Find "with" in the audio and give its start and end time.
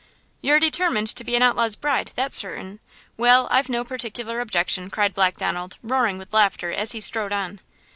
6.17-6.33